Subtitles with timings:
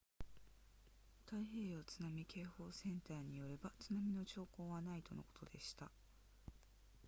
[1.27, 5.91] 太平洋津波警報センターによれば津波の兆候はないとのことでした